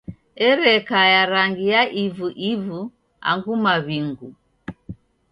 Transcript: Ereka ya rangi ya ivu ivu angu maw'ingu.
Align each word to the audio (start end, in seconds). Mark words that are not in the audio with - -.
Ereka 0.49 0.99
ya 1.13 1.23
rangi 1.31 1.65
ya 1.73 1.81
ivu 2.03 2.27
ivu 2.51 2.79
angu 3.29 3.53
maw'ingu. 3.63 4.29